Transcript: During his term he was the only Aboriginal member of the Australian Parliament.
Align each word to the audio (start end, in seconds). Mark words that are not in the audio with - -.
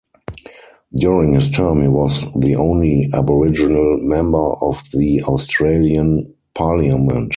During 0.95 1.33
his 1.33 1.51
term 1.51 1.83
he 1.83 1.87
was 1.87 2.25
the 2.33 2.55
only 2.55 3.07
Aboriginal 3.13 3.99
member 3.99 4.53
of 4.59 4.81
the 4.93 5.21
Australian 5.21 6.33
Parliament. 6.55 7.29